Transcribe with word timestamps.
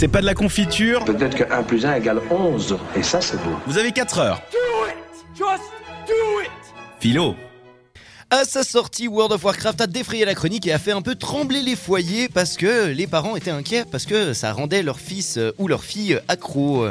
C'est 0.00 0.08
pas 0.08 0.22
de 0.22 0.26
la 0.26 0.32
confiture. 0.32 1.04
Peut-être 1.04 1.36
que 1.36 1.52
1 1.52 1.62
plus 1.62 1.84
1 1.84 1.96
égale 1.96 2.22
11. 2.30 2.78
Et 2.96 3.02
ça, 3.02 3.20
c'est 3.20 3.36
beau. 3.36 3.50
Vous 3.66 3.76
avez 3.76 3.92
4 3.92 4.18
heures. 4.18 4.42
Philo. 7.00 7.34
À 8.30 8.46
sa 8.46 8.62
sortie, 8.62 9.08
World 9.08 9.32
of 9.32 9.44
Warcraft 9.44 9.82
a 9.82 9.86
défrayé 9.86 10.24
la 10.24 10.34
chronique 10.34 10.66
et 10.66 10.72
a 10.72 10.78
fait 10.78 10.92
un 10.92 11.02
peu 11.02 11.16
trembler 11.16 11.60
les 11.60 11.76
foyers 11.76 12.30
parce 12.30 12.56
que 12.56 12.86
les 12.86 13.06
parents 13.06 13.36
étaient 13.36 13.50
inquiets 13.50 13.84
parce 13.92 14.06
que 14.06 14.32
ça 14.32 14.54
rendait 14.54 14.82
leur 14.82 14.98
fils 14.98 15.36
euh, 15.36 15.52
ou 15.58 15.68
leur 15.68 15.84
fille 15.84 16.18
accro. 16.28 16.88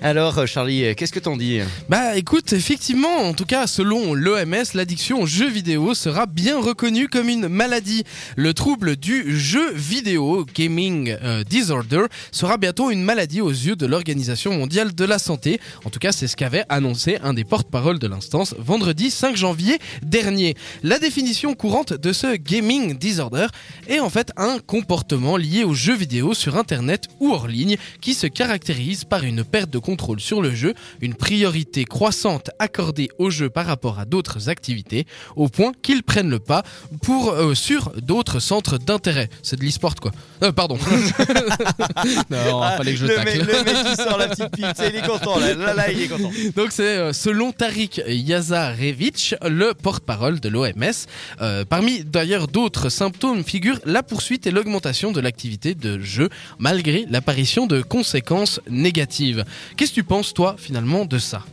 Alors, 0.00 0.38
euh, 0.38 0.46
Charlie, 0.46 0.84
euh, 0.84 0.94
qu'est-ce 0.94 1.12
que 1.12 1.18
t'en 1.18 1.36
dis 1.36 1.58
Bah 1.88 2.16
écoute, 2.16 2.52
effectivement, 2.52 3.16
en 3.16 3.34
tout 3.34 3.44
cas, 3.44 3.66
selon 3.66 4.14
l'OMS, 4.14 4.64
l'addiction 4.74 5.22
aux 5.22 5.26
jeux 5.26 5.50
vidéo 5.50 5.92
sera 5.92 6.26
bien 6.26 6.60
reconnue 6.60 7.08
comme 7.08 7.28
une 7.28 7.48
maladie. 7.48 8.04
Le 8.36 8.54
trouble 8.54 8.94
du 8.94 9.36
jeu 9.36 9.72
vidéo, 9.72 10.46
Gaming 10.54 11.16
euh, 11.20 11.42
Disorder, 11.42 12.02
sera 12.30 12.58
bientôt 12.58 12.92
une 12.92 13.02
maladie 13.02 13.40
aux 13.40 13.50
yeux 13.50 13.74
de 13.74 13.86
l'Organisation 13.86 14.54
mondiale 14.54 14.94
de 14.94 15.04
la 15.04 15.18
santé. 15.18 15.60
En 15.84 15.90
tout 15.90 15.98
cas, 15.98 16.12
c'est 16.12 16.28
ce 16.28 16.36
qu'avait 16.36 16.64
annoncé 16.68 17.18
un 17.24 17.34
des 17.34 17.44
porte-parole 17.44 17.98
de 17.98 18.06
l'instance 18.06 18.54
vendredi 18.56 19.10
5 19.10 19.36
janvier 19.36 19.80
dernier. 20.02 20.54
La 20.84 21.00
définition 21.00 21.54
courante 21.54 21.92
de 21.92 22.12
ce 22.12 22.36
Gaming 22.36 22.96
Disorder 22.96 23.48
est 23.88 23.98
en 23.98 24.10
fait 24.10 24.30
un 24.36 24.60
comportement 24.64 25.36
lié 25.36 25.64
aux 25.64 25.74
jeux 25.74 25.96
vidéo 25.96 26.34
sur 26.34 26.56
Internet 26.56 27.08
ou 27.18 27.32
hors 27.32 27.48
ligne 27.48 27.78
qui 28.00 28.14
se 28.14 28.28
caractérise 28.28 29.02
par 29.02 29.24
une 29.24 29.42
perte 29.42 29.70
de 29.70 29.87
contrôle 29.88 30.20
sur 30.20 30.42
le 30.42 30.54
jeu, 30.54 30.74
une 31.00 31.14
priorité 31.14 31.84
croissante 31.86 32.50
accordée 32.58 33.08
au 33.18 33.30
jeu 33.30 33.48
par 33.48 33.64
rapport 33.64 33.98
à 33.98 34.04
d'autres 34.04 34.50
activités, 34.50 35.06
au 35.34 35.48
point 35.48 35.72
qu'ils 35.80 36.02
prennent 36.02 36.28
le 36.28 36.40
pas 36.40 36.62
pour 37.02 37.30
euh, 37.30 37.54
sur 37.54 37.92
d'autres 38.02 38.38
centres 38.38 38.76
d'intérêt. 38.78 39.30
C'est 39.42 39.58
de 39.58 39.64
l'e-sport 39.64 39.94
quoi. 39.94 40.10
Euh, 40.42 40.52
pardon. 40.52 40.76
non, 42.30 42.60
Ah, 42.62 42.74
fallait 42.76 42.92
que 42.92 42.98
je 42.98 43.06
le, 43.06 43.14
tacle. 43.14 43.38
mec, 43.38 43.46
le 43.46 43.64
mec 43.64 43.76
qui 43.86 43.96
sort 44.06 44.18
la 44.18 44.28
petite 44.28 44.50
pipe, 44.50 44.66
il 44.78 44.96
est 44.96 45.06
content 45.06 45.38
là, 45.38 45.54
là, 45.54 45.72
là, 45.72 45.90
il 45.90 46.02
est 46.02 46.08
content. 46.08 46.30
Donc 46.54 46.68
c'est 46.70 46.98
euh, 46.98 47.12
selon 47.14 47.52
Tariq 47.52 48.02
Yazarevich, 48.06 49.34
le 49.48 49.72
porte-parole 49.72 50.40
de 50.40 50.48
l'OMS. 50.50 50.98
Euh, 51.40 51.64
parmi 51.64 52.04
d'ailleurs 52.04 52.46
d'autres 52.46 52.90
symptômes 52.90 53.42
figurent 53.42 53.80
la 53.86 54.02
poursuite 54.02 54.46
et 54.46 54.50
l'augmentation 54.50 55.12
de 55.12 55.20
l'activité 55.20 55.74
de 55.74 55.98
jeu 56.00 56.28
malgré 56.58 57.06
l'apparition 57.08 57.66
de 57.66 57.80
conséquences 57.80 58.60
négatives. 58.68 59.44
Qu'est-ce 59.78 59.92
que 59.92 59.94
tu 59.94 60.02
penses 60.02 60.34
toi 60.34 60.56
finalement 60.58 61.04
de 61.04 61.20
ça? 61.20 61.44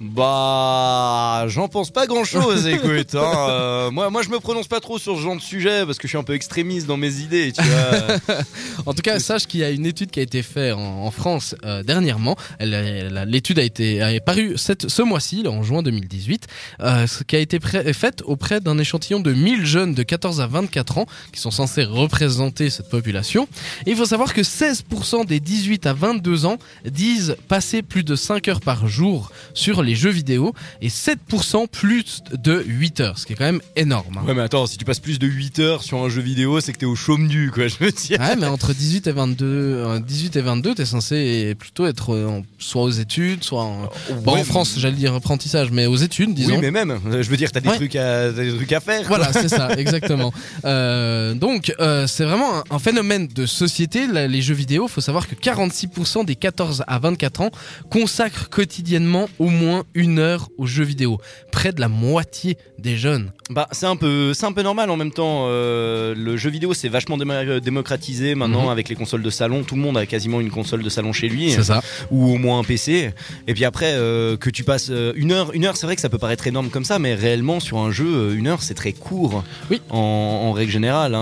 Bah, 0.00 1.44
j'en 1.48 1.68
pense 1.68 1.90
pas 1.90 2.06
grand 2.06 2.24
chose, 2.24 2.66
écoute. 2.68 3.14
hein. 3.14 3.32
Euh, 3.50 3.90
moi, 3.90 4.10
moi, 4.10 4.22
je 4.22 4.28
me 4.28 4.38
prononce 4.38 4.68
pas 4.68 4.80
trop 4.80 4.98
sur 4.98 5.16
ce 5.16 5.22
genre 5.22 5.36
de 5.36 5.40
sujet 5.40 5.84
parce 5.84 5.98
que 5.98 6.06
je 6.06 6.10
suis 6.10 6.18
un 6.18 6.22
peu 6.22 6.34
extrémiste 6.34 6.86
dans 6.86 6.96
mes 6.96 7.16
idées, 7.16 7.52
tu 7.52 7.62
vois. 7.62 8.38
En 8.86 8.94
tout 8.94 9.02
cas, 9.02 9.18
sache 9.18 9.46
qu'il 9.46 9.60
y 9.60 9.64
a 9.64 9.70
une 9.70 9.84
étude 9.86 10.10
qui 10.10 10.20
a 10.20 10.22
été 10.22 10.42
faite 10.42 10.72
en, 10.72 11.04
en 11.04 11.10
France 11.10 11.54
euh, 11.64 11.82
dernièrement. 11.82 12.36
L'étude 12.60 13.58
a 13.58 13.62
été 13.62 14.00
a 14.00 14.18
paru 14.20 14.56
cette, 14.56 14.88
ce 14.88 15.02
mois-ci, 15.02 15.44
en 15.46 15.62
juin 15.62 15.82
2018, 15.82 16.46
euh, 16.80 17.06
qui 17.26 17.36
a 17.36 17.40
été 17.40 17.58
faite 17.60 18.22
auprès 18.24 18.60
d'un 18.60 18.78
échantillon 18.78 19.20
de 19.20 19.32
1000 19.32 19.66
jeunes 19.66 19.94
de 19.94 20.02
14 20.02 20.40
à 20.40 20.46
24 20.46 20.98
ans 20.98 21.06
qui 21.32 21.40
sont 21.40 21.50
censés 21.50 21.84
représenter 21.84 22.70
cette 22.70 22.88
population. 22.88 23.48
Et 23.86 23.90
il 23.90 23.96
faut 23.96 24.06
savoir 24.06 24.32
que 24.32 24.42
16% 24.42 25.26
des 25.26 25.40
18 25.40 25.86
à 25.86 25.92
22 25.92 26.46
ans 26.46 26.56
disent 26.84 27.36
passer 27.48 27.82
plus 27.82 28.04
de 28.04 28.14
5 28.16 28.48
heures 28.48 28.60
par 28.60 28.86
jour 28.86 29.32
sur 29.54 29.82
les 29.82 29.87
jeux 29.94 30.10
vidéo 30.10 30.54
et 30.82 30.88
7% 30.88 31.66
plus 31.68 32.22
de 32.32 32.62
8 32.66 33.00
heures, 33.00 33.18
ce 33.18 33.26
qui 33.26 33.32
est 33.32 33.36
quand 33.36 33.44
même 33.44 33.60
énorme. 33.76 34.18
hein. 34.18 34.24
Ouais, 34.26 34.34
mais 34.34 34.42
attends, 34.42 34.66
si 34.66 34.76
tu 34.78 34.84
passes 34.84 35.00
plus 35.00 35.18
de 35.18 35.26
8 35.26 35.58
heures 35.60 35.82
sur 35.82 35.98
un 35.98 36.08
jeu 36.08 36.20
vidéo, 36.22 36.60
c'est 36.60 36.72
que 36.72 36.78
t'es 36.78 36.86
au 36.86 36.94
chaume 36.96 37.26
nu, 37.26 37.50
quoi, 37.50 37.68
je 37.68 37.76
veux 37.80 37.90
dire. 37.92 38.18
Ouais, 38.20 38.36
mais 38.36 38.46
entre 38.46 38.72
18 38.72 39.06
et 39.06 39.12
22, 39.12 39.46
euh, 39.46 40.00
18 40.00 40.36
et 40.36 40.40
22, 40.40 40.74
t'es 40.74 40.84
censé 40.84 41.54
plutôt 41.58 41.86
être 41.86 42.14
euh, 42.14 42.26
en- 42.28 42.42
soit 42.58 42.82
aux 42.82 42.90
études, 42.90 43.44
soit 43.44 43.62
en, 43.62 43.90
bon, 44.22 44.34
Ouais, 44.34 44.40
en 44.40 44.44
France, 44.44 44.74
j'allais 44.78 44.96
dire 44.96 45.14
apprentissage, 45.14 45.70
mais 45.70 45.86
aux 45.86 45.96
études, 45.96 46.34
disons. 46.34 46.54
Oui, 46.54 46.60
mais 46.60 46.70
même, 46.70 46.90
euh, 47.06 47.22
je 47.22 47.30
veux 47.30 47.36
dire, 47.36 47.50
t'as 47.52 47.60
des, 47.60 47.68
Ouais. 47.68 47.76
trucs 47.76 47.96
à, 47.96 48.30
des 48.32 48.54
trucs 48.54 48.72
à 48.72 48.80
faire. 48.80 49.06
quoi. 49.06 49.16
Voilà, 49.18 49.32
c'est 49.32 49.48
ça, 49.48 49.72
exactement. 49.76 50.32
Euh, 50.64 51.34
donc, 51.34 51.72
euh, 51.80 52.06
c'est 52.06 52.24
vraiment 52.24 52.58
un, 52.58 52.64
un 52.70 52.78
phénomène 52.78 53.26
de 53.28 53.46
société. 53.46 54.06
les 54.06 54.42
jeux 54.42 54.54
vidéo, 54.54 54.88
faut 54.88 55.00
savoir 55.00 55.26
que 55.28 55.34
46% 55.34 56.24
des 56.24 56.36
14 56.36 56.84
à 56.86 56.98
24 56.98 57.40
ans 57.42 57.50
consacrent 57.90 58.48
quotidiennement 58.50 59.28
au 59.38 59.48
moins 59.48 59.77
une 59.94 60.18
heure 60.18 60.48
aux 60.58 60.66
jeux 60.66 60.84
vidéo. 60.84 61.18
Près 61.52 61.72
de 61.72 61.80
la 61.80 61.88
moitié 61.88 62.56
des 62.78 62.96
jeunes. 62.96 63.32
Bah, 63.50 63.66
c'est 63.72 63.86
un 63.86 63.96
peu, 63.96 64.34
c'est 64.34 64.44
un 64.46 64.52
peu 64.52 64.62
normal 64.62 64.90
en 64.90 64.96
même 64.96 65.10
temps. 65.12 65.46
euh, 65.48 66.14
le 66.16 66.36
jeu 66.36 66.50
vidéo, 66.50 66.74
c'est 66.74 66.88
vachement 66.88 67.16
déma- 67.16 67.60
démocratisé 67.60 68.34
maintenant 68.34 68.64
Mhm. 68.64 68.68
avec 68.70 68.88
les 68.88 68.94
consoles 68.94 69.22
de 69.22 69.30
salon. 69.30 69.62
Tout 69.64 69.74
le 69.74 69.80
monde 69.80 69.96
a 69.96 70.06
quasiment 70.06 70.40
une 70.40 70.50
console 70.50 70.82
de 70.82 70.88
salon 70.88 71.12
chez 71.12 71.28
lui. 71.28 71.50
C'est 71.52 71.62
ça. 71.64 71.82
ou 72.10 72.32
au 72.32 72.38
moins 72.38 72.58
un 72.60 72.64
PC. 72.64 73.12
Et 73.46 73.54
puis 73.54 73.64
après, 73.64 73.92
euh, 73.94 74.36
que 74.36 74.50
tu 74.50 74.64
passes 74.64 74.88
euh, 74.90 75.12
une 75.16 75.32
heure, 75.32 75.52
une 75.54 75.64
heure, 75.64 75.76
c'est 75.76 75.86
vrai 75.86 75.94
que 75.96 76.00
ça 76.02 76.08
peut 76.08 76.18
paraître 76.18 76.46
énorme 76.46 76.68
comme 76.70 76.84
ça, 76.84 76.98
mais 76.98 77.14
réellement 77.14 77.60
sur 77.60 77.78
un 77.78 77.90
jeu, 77.90 78.06
euh, 78.06 78.34
une 78.36 78.46
heure, 78.46 78.62
c'est 78.62 78.74
très 78.74 78.92
court. 78.92 79.42
Oui. 79.70 79.80
En, 79.90 79.98
en 79.98 80.52
règle 80.52 80.70
générale, 80.72 81.12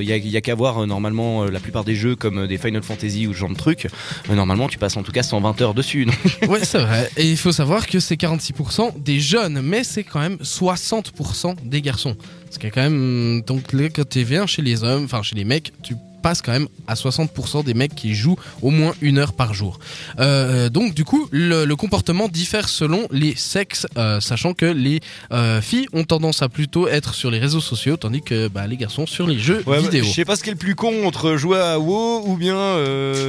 il 0.00 0.06
y 0.08 0.12
a, 0.12 0.16
y 0.16 0.36
a 0.36 0.40
qu'à 0.40 0.54
voir 0.54 0.82
euh, 0.82 0.86
normalement 0.86 1.44
euh, 1.44 1.50
la 1.50 1.60
plupart 1.60 1.84
des 1.84 1.94
jeux 1.94 2.16
comme 2.16 2.38
euh, 2.44 2.46
des 2.46 2.58
Final 2.58 2.82
Fantasy 2.82 3.26
ou 3.26 3.32
ce 3.34 3.38
genre 3.38 3.50
de 3.50 3.54
trucs. 3.56 3.86
euh, 4.30 4.34
normalement, 4.34 4.68
tu 4.68 4.78
passes 4.78 4.96
en 4.96 5.02
tout 5.02 5.12
cas 5.12 5.22
120 5.22 5.60
heures 5.60 5.74
dessus. 5.74 6.06
donc. 6.06 6.16
Ouais, 6.48 6.64
c'est 6.64 6.78
vrai. 6.78 7.10
Et 7.16 7.28
il 7.28 7.36
faut 7.36 7.52
savoir 7.52 7.77
que 7.86 8.00
c'est 8.00 8.16
46% 8.16 9.02
des 9.02 9.20
jeunes, 9.20 9.60
mais 9.62 9.84
c'est 9.84 10.04
quand 10.04 10.20
même 10.20 10.36
60% 10.36 11.56
des 11.64 11.82
garçons. 11.82 12.16
Ce 12.50 12.58
qui 12.58 12.66
est 12.66 12.70
quand 12.70 12.82
même. 12.82 13.42
Donc, 13.42 13.72
là, 13.72 13.88
quand 13.88 14.08
tu 14.08 14.22
viens 14.22 14.46
chez 14.46 14.62
les 14.62 14.82
hommes, 14.82 15.04
enfin 15.04 15.22
chez 15.22 15.36
les 15.36 15.44
mecs, 15.44 15.72
tu 15.82 15.94
quand 16.42 16.52
même 16.52 16.68
à 16.86 16.94
60% 16.94 17.64
des 17.64 17.74
mecs 17.74 17.94
qui 17.94 18.14
jouent 18.14 18.36
au 18.62 18.70
moins 18.70 18.94
une 19.00 19.18
heure 19.18 19.32
par 19.32 19.54
jour. 19.54 19.78
Euh, 20.18 20.68
donc, 20.68 20.94
du 20.94 21.04
coup, 21.04 21.28
le, 21.30 21.64
le 21.64 21.76
comportement 21.76 22.28
diffère 22.28 22.68
selon 22.68 23.06
les 23.10 23.34
sexes, 23.36 23.86
euh, 23.96 24.20
sachant 24.20 24.54
que 24.54 24.66
les 24.66 25.00
euh, 25.32 25.60
filles 25.60 25.86
ont 25.92 26.04
tendance 26.04 26.42
à 26.42 26.48
plutôt 26.48 26.88
être 26.88 27.14
sur 27.14 27.30
les 27.30 27.38
réseaux 27.38 27.60
sociaux, 27.60 27.96
tandis 27.96 28.22
que 28.22 28.48
bah, 28.48 28.66
les 28.66 28.76
garçons 28.76 29.06
sur 29.06 29.26
les 29.26 29.38
jeux 29.38 29.62
Ouais, 29.66 29.76
bah, 29.76 29.80
vidéo. 29.82 30.04
je 30.04 30.10
sais 30.10 30.24
pas 30.24 30.36
ce 30.36 30.42
qui 30.42 30.50
est 30.50 30.52
le 30.52 30.58
plus 30.58 30.74
con 30.74 31.06
entre 31.06 31.36
jouer 31.36 31.58
à 31.58 31.78
WoW 31.78 32.24
ou 32.26 32.36
bien 32.36 32.54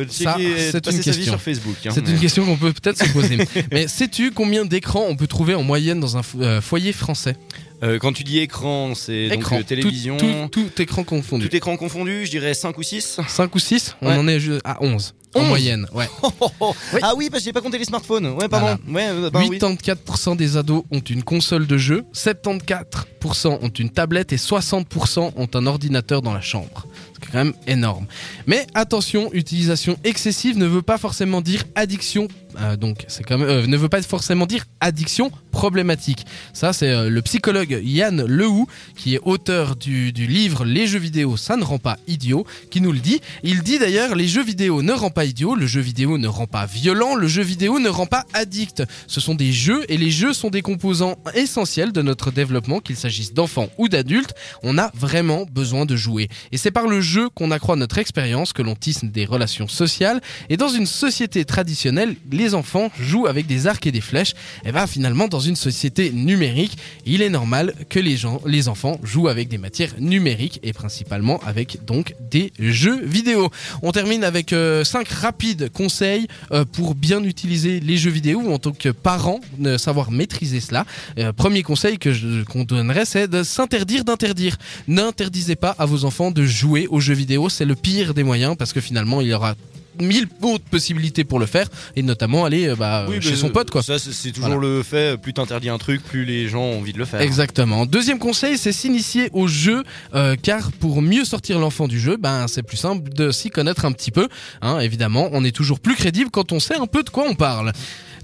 Ça, 0.09 0.35
c'est 0.37 0.91
une 0.91 0.99
question. 1.01 1.23
sur 1.33 1.41
Facebook. 1.41 1.75
hein, 1.85 1.91
C'est 1.93 2.01
mais- 2.05 2.11
une 2.11 2.19
question 2.19 2.45
qu'on 2.45 2.57
peut 2.57 2.73
peut-être 2.73 3.03
se 3.03 3.11
poser. 3.11 3.37
Mais 3.71 3.87
sais-tu 3.87 4.31
combien 4.31 4.65
d'écrans 4.65 5.05
on 5.07 5.15
peut 5.15 5.27
trouver 5.27 5.55
en 5.55 5.63
moyenne 5.63 5.99
dans 5.99 6.17
un 6.17 6.21
fo- 6.21 6.61
foyer 6.61 6.93
français? 6.93 7.35
Euh, 7.81 7.97
quand 7.99 8.11
tu 8.13 8.23
dis 8.23 8.39
écran, 8.39 8.93
c'est 8.95 9.29
donc 9.29 9.39
Écran. 9.39 9.57
euh, 9.59 9.63
télévision. 9.63 10.17
Tout, 10.17 10.25
tout- 10.51 10.69
tout 10.75 10.81
écran 10.81 11.03
confondu. 11.03 11.47
Tout 11.49 11.55
écran 11.55 11.77
confondu, 11.77 12.25
je 12.25 12.31
dirais 12.31 12.53
5 12.53 12.77
ou 12.77 12.83
6. 12.83 13.19
5 13.27 13.55
ou 13.55 13.59
6 13.59 13.95
On 14.01 14.07
Ouais. 14.09 14.15
en 14.17 14.27
est 14.27 14.39
à 14.65 14.77
11. 14.83 15.13
En 15.35 15.41
11. 15.41 15.47
moyenne, 15.47 15.87
ouais. 15.93 16.09
Oui. 16.93 16.99
Ah 17.03 17.13
oui, 17.15 17.29
parce 17.29 17.43
que 17.43 17.45
j'ai 17.45 17.53
pas 17.53 17.61
compté 17.61 17.77
les 17.77 17.85
smartphones. 17.85 18.25
Ouais, 18.29 18.49
pardon. 18.49 18.81
Ouais, 18.91 19.07
euh, 19.09 19.29
bah 19.29 19.41
oui. 19.47 19.59
84% 19.59 20.35
des 20.35 20.57
ados 20.57 20.83
ont 20.91 20.99
une 21.01 21.21
console 21.23 21.67
de 21.67 21.77
jeu, 21.77 22.03
74% 22.13 23.59
ont 23.61 23.69
une 23.69 23.89
tablette 23.89 24.33
et 24.33 24.37
60% 24.37 25.33
ont 25.35 25.47
un 25.53 25.67
ordinateur 25.67 26.21
dans 26.21 26.33
la 26.33 26.41
chambre. 26.41 26.87
C'est 27.13 27.31
quand 27.31 27.37
même 27.37 27.53
énorme. 27.67 28.07
Mais 28.47 28.65
attention, 28.73 29.29
utilisation 29.33 29.97
excessive 30.03 30.57
ne 30.57 30.65
veut 30.65 30.81
pas 30.81 30.97
forcément 30.97 31.41
dire 31.41 31.63
addiction. 31.75 32.27
Euh, 32.57 32.75
donc, 32.75 33.05
c'est 33.07 33.23
quand 33.23 33.37
même, 33.37 33.47
euh, 33.47 33.67
ne 33.67 33.77
veut 33.77 33.89
pas 33.89 34.01
forcément 34.01 34.45
dire 34.45 34.65
addiction 34.79 35.31
problématique. 35.51 36.25
Ça, 36.53 36.73
c'est 36.73 36.89
euh, 36.89 37.09
le 37.09 37.21
psychologue 37.21 37.79
Yann 37.83 38.25
Lehou, 38.25 38.67
qui 38.95 39.15
est 39.15 39.19
auteur 39.23 39.75
du, 39.75 40.11
livre 40.11 40.65
Les 40.65 40.87
jeux 40.87 40.99
vidéo, 40.99 41.37
ça 41.37 41.57
ne 41.57 41.63
rend 41.63 41.77
pas 41.77 41.97
idiot, 42.07 42.45
qui 42.71 42.81
nous 42.81 42.91
le 42.91 42.99
dit. 42.99 43.21
Il 43.43 43.61
dit 43.61 43.79
d'ailleurs, 43.79 44.15
les 44.15 44.27
jeux 44.27 44.43
vidéo 44.43 44.81
ne 44.81 44.91
rend 44.93 45.11
pas 45.11 45.25
idiot, 45.25 45.55
le 45.55 45.67
jeu 45.67 45.81
vidéo 45.81 46.17
ne 46.17 46.27
rend 46.27 46.47
pas 46.47 46.65
violent, 46.65 47.15
le 47.15 47.27
jeu 47.27 47.43
vidéo 47.43 47.79
ne 47.79 47.89
rend 47.89 48.05
pas 48.05 48.25
addict. 48.33 48.83
Ce 49.07 49.21
sont 49.21 49.35
des 49.35 49.51
jeux 49.51 49.85
et 49.89 49.97
les 49.97 50.11
jeux 50.11 50.33
sont 50.33 50.49
des 50.49 50.61
composants 50.61 51.17
essentiels 51.35 51.91
de 51.91 52.01
notre 52.01 52.31
développement, 52.31 52.79
qu'il 52.79 52.95
s'agisse 52.95 53.33
d'enfants 53.33 53.69
ou 53.77 53.87
d'adultes. 53.89 54.33
On 54.63 54.77
a 54.77 54.91
vraiment 54.93 55.45
besoin 55.51 55.85
de 55.85 55.95
jouer. 55.95 56.29
Et 56.51 56.57
c'est 56.57 56.71
par 56.71 56.87
le 56.87 57.01
jeu 57.01 57.29
qu'on 57.29 57.51
accroît 57.51 57.75
notre 57.75 57.97
expérience, 57.97 58.53
que 58.53 58.61
l'on 58.61 58.75
tisse 58.75 59.03
des 59.03 59.25
relations 59.25 59.67
sociales. 59.67 60.21
Et 60.49 60.57
dans 60.57 60.69
une 60.69 60.85
société 60.85 61.45
traditionnelle, 61.45 62.15
les 62.39 62.55
enfants 62.55 62.89
jouent 62.99 63.27
avec 63.27 63.45
des 63.45 63.67
arcs 63.67 63.85
et 63.85 63.91
des 63.91 64.01
flèches. 64.01 64.33
Et 64.65 64.71
bah 64.71 64.87
finalement, 64.87 65.27
dans 65.27 65.39
une 65.39 65.55
société 65.55 66.11
numérique, 66.11 66.77
il 67.05 67.21
est 67.21 67.29
normal 67.29 67.73
que 67.89 67.99
les 67.99 68.17
gens, 68.17 68.41
les 68.45 68.67
enfants 68.67 68.99
jouent 69.03 69.27
avec 69.27 69.49
des 69.49 69.57
matières 69.57 69.93
numériques 69.99 70.59
et 70.63 70.73
principalement 70.73 71.39
avec 71.45 71.85
donc 71.85 72.15
des 72.31 72.51
jeux 72.59 73.03
vidéo. 73.03 73.49
On 73.81 73.91
termine 73.91 74.23
avec 74.23 74.49
5 74.51 75.07
rapides 75.09 75.69
conseils 75.71 76.27
euh, 76.51 76.65
pour 76.65 76.95
bien 76.95 77.23
utiliser 77.23 77.79
les 77.79 77.97
jeux 77.97 78.09
vidéo 78.09 78.51
en 78.51 78.57
tant 78.57 78.71
que 78.71 78.89
parent, 78.89 79.41
de 79.57 79.77
savoir 79.77 80.11
maîtriser 80.11 80.61
cela. 80.61 80.85
Euh, 81.17 81.33
premier 81.33 81.63
conseil 81.63 81.97
que 81.99 82.43
qu'on 82.45 82.63
donnerait, 82.63 83.05
c'est 83.05 83.27
de 83.27 83.43
s'interdire 83.43 84.03
d'interdire. 84.05 84.55
N'interdisez 84.87 85.55
pas 85.55 85.75
à 85.77 85.85
vos 85.85 86.05
enfants 86.05 86.31
de 86.31 86.45
jouer 86.45 86.87
aux 86.87 87.01
jeux 87.01 87.13
vidéo, 87.13 87.49
c'est 87.49 87.65
le 87.65 87.75
pire 87.75 88.13
des 88.13 88.23
moyens 88.23 88.55
parce 88.57 88.71
que 88.73 88.81
finalement 88.81 89.21
il 89.21 89.27
y 89.27 89.33
aura 89.33 89.55
mille 90.01 90.27
autres 90.41 90.63
possibilités 90.65 91.23
pour 91.23 91.39
le 91.39 91.45
faire, 91.45 91.67
et 91.95 92.01
notamment 92.03 92.45
aller 92.45 92.67
euh, 92.67 92.75
bah, 92.75 93.05
Oui, 93.09 93.21
chez 93.21 93.35
son 93.35 93.49
pote, 93.49 93.69
quoi. 93.69 93.83
Ça, 93.83 93.99
c'est 93.99 94.11
c'est 94.13 94.31
toujours 94.31 94.49
Voilà. 94.49 94.61
le 94.77 94.83
fait. 94.83 95.17
Plus 95.19 95.33
t'interdis 95.33 95.69
un 95.69 95.77
truc, 95.77 96.03
plus 96.03 96.25
les 96.25 96.47
gens 96.47 96.61
ont 96.63 96.79
envie 96.79 96.93
de 96.93 96.97
le 96.97 97.05
faire. 97.05 97.21
Exactement. 97.21 97.85
Deuxième 97.85 98.19
conseil, 98.19 98.57
c'est 98.57 98.71
s'initier 98.71 99.29
au 99.33 99.47
jeu, 99.47 99.83
euh, 100.15 100.35
car 100.41 100.71
pour 100.71 101.01
mieux 101.01 101.25
sortir 101.25 101.59
l'enfant 101.59 101.87
du 101.87 101.99
jeu, 101.99 102.17
ben 102.17 102.47
c'est 102.47 102.63
plus 102.63 102.77
simple 102.77 103.09
de 103.13 103.31
s'y 103.31 103.49
connaître 103.49 103.85
un 103.85 103.91
petit 103.91 104.11
peu. 104.11 104.27
Hein, 104.61 104.79
évidemment, 104.79 105.29
on 105.31 105.43
est 105.43 105.55
toujours 105.55 105.79
plus 105.79 105.95
crédible 105.95 106.29
quand 106.31 106.51
on 106.51 106.59
sait 106.59 106.75
un 106.77 106.87
peu 106.87 107.03
de 107.03 107.09
quoi 107.09 107.25
on 107.29 107.35
parle. 107.35 107.71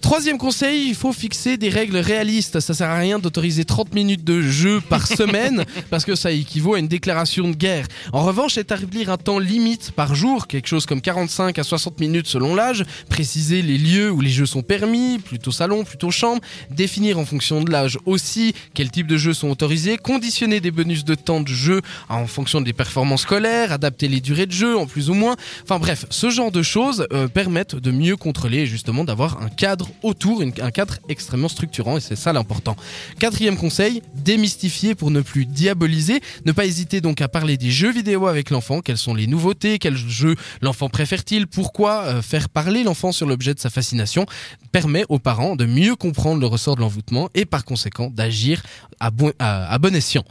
Troisième 0.01 0.37
conseil, 0.37 0.87
il 0.87 0.95
faut 0.95 1.13
fixer 1.13 1.57
des 1.57 1.69
règles 1.69 1.97
réalistes. 1.97 2.59
Ça 2.59 2.73
sert 2.73 2.89
à 2.89 2.97
rien 2.97 3.19
d'autoriser 3.19 3.65
30 3.65 3.93
minutes 3.93 4.23
de 4.23 4.41
jeu 4.41 4.81
par 4.81 5.07
semaine 5.07 5.65
parce 5.89 6.05
que 6.05 6.15
ça 6.15 6.31
équivaut 6.31 6.75
à 6.75 6.79
une 6.79 6.87
déclaration 6.87 7.47
de 7.49 7.55
guerre. 7.55 7.87
En 8.13 8.23
revanche, 8.23 8.57
établir 8.57 9.09
un 9.09 9.17
temps 9.17 9.39
limite 9.39 9.91
par 9.91 10.15
jour, 10.15 10.47
quelque 10.47 10.67
chose 10.67 10.85
comme 10.85 11.01
45 11.01 11.57
à 11.57 11.63
60 11.63 11.99
minutes 11.99 12.27
selon 12.27 12.55
l'âge, 12.55 12.83
préciser 13.09 13.61
les 13.61 13.77
lieux 13.77 14.11
où 14.11 14.21
les 14.21 14.29
jeux 14.29 14.45
sont 14.45 14.61
permis, 14.61 15.19
plutôt 15.19 15.51
salon, 15.51 15.83
plutôt 15.83 16.11
chambre, 16.11 16.41
définir 16.69 17.19
en 17.19 17.25
fonction 17.25 17.63
de 17.63 17.71
l'âge 17.71 17.97
aussi 18.05 18.53
quels 18.73 18.91
types 18.91 19.07
de 19.07 19.17
jeux 19.17 19.33
sont 19.33 19.49
autorisés, 19.49 19.97
conditionner 19.97 20.59
des 20.59 20.71
bonus 20.71 21.05
de 21.05 21.15
temps 21.15 21.41
de 21.41 21.47
jeu 21.47 21.81
en 22.09 22.27
fonction 22.27 22.61
des 22.61 22.73
performances 22.73 23.23
scolaires, 23.23 23.71
adapter 23.71 24.07
les 24.07 24.21
durées 24.21 24.45
de 24.45 24.51
jeu 24.51 24.77
en 24.77 24.85
plus 24.85 25.09
ou 25.09 25.13
moins. 25.13 25.35
Enfin 25.63 25.79
bref, 25.79 26.05
ce 26.09 26.29
genre 26.29 26.51
de 26.51 26.61
choses 26.61 27.07
euh, 27.11 27.27
permettent 27.27 27.75
de 27.75 27.91
mieux 27.91 28.17
contrôler 28.17 28.59
et 28.59 28.65
justement 28.65 29.03
d'avoir 29.03 29.41
un 29.41 29.49
cadre 29.49 29.84
autour, 30.03 30.41
une- 30.41 30.53
un 30.61 30.71
cadre 30.71 30.95
extrêmement 31.09 31.47
structurant 31.49 31.97
et 31.97 31.99
c'est 31.99 32.15
ça 32.15 32.33
l'important. 32.33 32.75
Quatrième 33.19 33.57
conseil, 33.57 34.01
démystifier 34.15 34.95
pour 34.95 35.11
ne 35.11 35.21
plus 35.21 35.45
diaboliser. 35.45 36.19
Ne 36.45 36.51
pas 36.51 36.65
hésiter 36.65 37.01
donc 37.01 37.21
à 37.21 37.27
parler 37.27 37.57
des 37.57 37.71
jeux 37.71 37.91
vidéo 37.91 38.27
avec 38.27 38.49
l'enfant. 38.49 38.81
Quelles 38.81 38.97
sont 38.97 39.13
les 39.13 39.27
nouveautés? 39.27 39.79
Quels 39.79 39.97
jeux 39.97 40.35
l'enfant 40.61 40.89
préfère-t-il? 40.89 41.47
Pourquoi 41.47 42.03
euh, 42.05 42.21
faire 42.21 42.49
parler 42.49 42.83
l'enfant 42.83 43.11
sur 43.11 43.27
l'objet 43.27 43.53
de 43.53 43.59
sa 43.59 43.69
fascination? 43.69 44.25
Permet 44.71 45.05
aux 45.09 45.19
parents 45.19 45.55
de 45.55 45.65
mieux 45.65 45.95
comprendre 45.95 46.39
le 46.41 46.47
ressort 46.47 46.75
de 46.75 46.81
l'envoûtement 46.81 47.29
et 47.35 47.45
par 47.45 47.63
conséquent 47.65 48.09
d'agir 48.09 48.61
à 48.99 49.11
bon, 49.11 49.31
à, 49.39 49.71
à 49.71 49.77
bon 49.77 49.95
escient. 49.95 50.23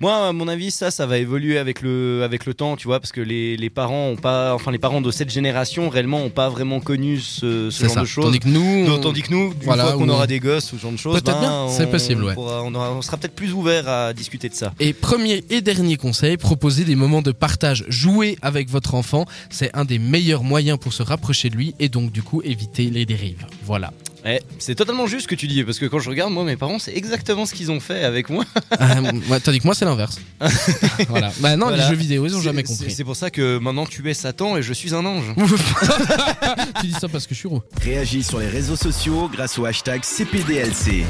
Moi, 0.00 0.28
à 0.28 0.32
mon 0.32 0.48
avis, 0.48 0.70
ça, 0.70 0.90
ça 0.90 1.06
va 1.06 1.18
évoluer 1.18 1.58
avec 1.58 1.82
le, 1.82 2.22
avec 2.24 2.46
le 2.46 2.54
temps, 2.54 2.76
tu 2.76 2.86
vois, 2.86 3.00
parce 3.00 3.12
que 3.12 3.20
les, 3.20 3.56
les 3.56 3.70
parents 3.70 4.08
ont 4.08 4.16
pas, 4.16 4.54
enfin, 4.54 4.70
les 4.70 4.78
parents 4.78 5.00
de 5.00 5.10
cette 5.10 5.30
génération 5.30 5.88
réellement 5.88 6.22
ont 6.22 6.30
pas 6.30 6.48
vraiment 6.48 6.80
connu 6.80 7.18
ce, 7.20 7.70
genre 7.70 7.90
ça. 7.90 8.00
de 8.00 8.06
choses. 8.06 8.24
Tandis 8.26 8.38
que 8.40 8.48
nous, 8.48 8.60
on- 8.86 8.99
Tandis 9.00 9.22
que 9.22 9.30
nous, 9.30 9.52
une 9.52 9.54
Voilà, 9.62 9.84
fois 9.84 9.92
qu'on 9.94 10.08
aura 10.08 10.26
des 10.26 10.40
gosses 10.40 10.72
ou 10.72 10.76
ce 10.76 10.82
genre 10.82 10.92
de 10.92 10.96
choses, 10.96 11.20
Peut-être 11.20 11.40
ben, 11.40 11.68
c'est 11.70 11.90
possible, 11.90 12.24
ouais. 12.24 12.34
pourra- 12.34 12.62
on, 12.64 12.74
aura- 12.74 12.92
on 12.92 13.02
sera 13.02 13.16
peut-être 13.16 13.34
plus 13.34 13.52
ouvert 13.52 13.88
à 13.88 14.12
discuter 14.12 14.48
de 14.48 14.54
ça. 14.54 14.72
Et 14.80 14.92
premier 14.92 15.44
et 15.50 15.60
dernier 15.60 15.96
conseil, 15.96 16.36
proposer 16.36 16.84
des 16.84 16.96
moments 16.96 17.22
de 17.22 17.32
partage. 17.32 17.84
Jouer 17.88 18.36
avec 18.42 18.68
votre 18.70 18.94
enfant, 18.94 19.24
c'est 19.50 19.70
un 19.74 19.84
des 19.84 19.98
meilleurs 19.98 20.42
moyens 20.44 20.78
pour 20.78 20.92
se 20.92 21.02
rapprocher 21.02 21.50
de 21.50 21.56
lui 21.56 21.74
et 21.78 21.88
donc 21.88 22.12
du 22.12 22.22
coup 22.22 22.42
éviter 22.44 22.90
les 22.90 23.06
dérives. 23.06 23.46
Voilà. 23.64 23.92
Eh, 24.26 24.40
c'est 24.58 24.74
totalement 24.74 25.06
juste 25.06 25.22
ce 25.22 25.28
que 25.28 25.34
tu 25.34 25.46
dis, 25.46 25.64
parce 25.64 25.78
que 25.78 25.86
quand 25.86 25.98
je 25.98 26.10
regarde, 26.10 26.32
moi, 26.32 26.44
mes 26.44 26.56
parents, 26.56 26.78
c'est 26.78 26.94
exactement 26.94 27.46
ce 27.46 27.54
qu'ils 27.54 27.70
ont 27.70 27.80
fait 27.80 28.04
avec 28.04 28.28
moi. 28.28 28.44
Euh, 28.80 29.12
ouais, 29.30 29.40
tandis 29.40 29.58
que 29.60 29.64
moi 29.64 29.74
c'est 29.74 29.84
l'inverse. 29.86 30.18
voilà. 31.08 31.32
Bah 31.40 31.56
non, 31.56 31.68
Voilà. 31.68 31.84
les 31.84 31.88
jeux 31.90 31.96
vidéo 31.96 32.26
ils 32.26 32.34
ont 32.34 32.38
C'est- 32.38 32.44
jamais 32.44 32.62
compris. 32.62 32.90
C'est 32.90 33.04
pour 33.04 33.16
ça 33.16 33.30
que 33.30 33.58
maintenant 33.58 33.86
tu 33.86 34.08
es 34.10 34.14
Satan 34.14 34.56
et 34.56 34.62
je 34.62 34.72
suis 34.72 34.94
un 34.94 35.04
ange. 35.06 35.24
tu 36.80 36.86
dis 36.86 36.92
ça 36.92 37.08
parce 37.08 37.26
que 37.26 37.34
je 37.34 37.40
suis 37.40 37.48
roux. 37.48 37.62
Réagis 37.82 38.22
sur 38.22 38.38
les 38.40 38.48
réseaux 38.48 38.76
sociaux 38.76 39.28
grâce 39.32 39.58
au 39.58 39.64
hashtag 39.64 40.02
CPDLC. 40.04 41.04